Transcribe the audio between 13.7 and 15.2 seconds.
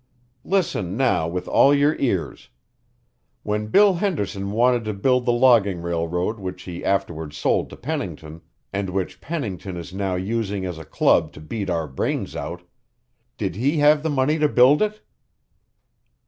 have the money to build it?"